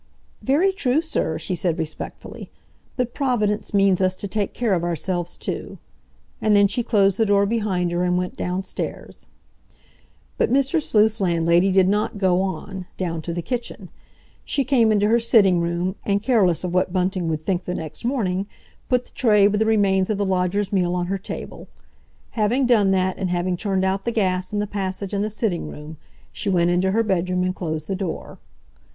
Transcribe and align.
"Very 0.41 0.71
true, 0.71 0.99
sir," 0.99 1.37
she 1.37 1.53
said 1.53 1.77
respectfully. 1.77 2.49
"But 2.97 3.13
Providence 3.13 3.71
means 3.71 4.01
us 4.01 4.15
to 4.15 4.27
take 4.27 4.51
care 4.55 4.73
o' 4.73 4.81
ourselves 4.81 5.37
too." 5.37 5.77
And 6.41 6.55
then 6.55 6.67
she 6.67 6.81
closed 6.81 7.19
the 7.19 7.25
door 7.27 7.45
behind 7.45 7.91
her 7.91 8.03
and 8.03 8.17
went 8.17 8.35
downstairs. 8.35 9.27
But 10.39 10.51
Mr. 10.51 10.81
Sleuth's 10.81 11.21
landlady 11.21 11.71
did 11.71 11.87
not 11.87 12.17
go 12.17 12.41
on, 12.41 12.87
down 12.97 13.21
to 13.21 13.31
the 13.31 13.43
kitchen. 13.43 13.89
She 14.43 14.63
came 14.63 14.91
into 14.91 15.07
her 15.07 15.19
sitting 15.19 15.59
room, 15.59 15.93
and, 16.03 16.23
careless 16.23 16.63
of 16.63 16.73
what 16.73 16.91
Bunting 16.91 17.29
would 17.29 17.43
think 17.45 17.65
the 17.65 17.75
next 17.75 18.03
morning, 18.03 18.47
put 18.89 19.05
the 19.05 19.11
tray 19.11 19.47
with 19.47 19.59
the 19.59 19.67
remains 19.67 20.09
of 20.09 20.17
the 20.17 20.25
lodger's 20.25 20.73
meal 20.73 20.95
on 20.95 21.05
her 21.13 21.19
table. 21.19 21.67
Having 22.31 22.65
done 22.65 22.89
that, 22.89 23.19
and 23.19 23.29
having 23.29 23.55
turned 23.55 23.85
out 23.85 24.05
the 24.05 24.11
gas 24.11 24.51
in 24.51 24.57
the 24.57 24.65
passage 24.65 25.13
and 25.13 25.23
the 25.23 25.29
sitting 25.29 25.69
room, 25.69 25.97
she 26.31 26.49
went 26.49 26.71
into 26.71 26.89
her 26.89 27.03
bedroom 27.03 27.43
and 27.43 27.53
closed 27.53 27.85
the 27.85 27.95
door. 27.95 28.39